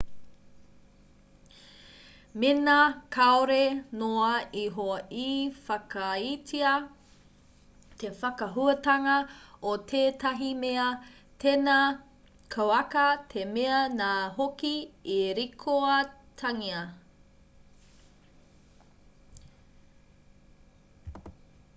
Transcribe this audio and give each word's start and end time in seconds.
mēnā 2.43 2.77
kāore 3.15 3.57
noa 4.03 4.29
iho 4.61 4.85
i 5.23 5.25
whakaaetia 5.65 6.71
te 8.03 8.11
whakahuatanga 8.23 9.19
o 9.73 9.75
tētahi 9.93 10.49
mea 10.63 10.87
tēnā 11.45 11.77
kauaka 12.57 13.05
te 13.35 13.45
mea 13.53 13.85
nā 14.01 14.11
hoki 14.41 14.73
e 15.19 15.21
rikoatangia 15.43 16.81